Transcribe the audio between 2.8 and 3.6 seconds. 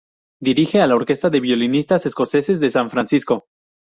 Francisco.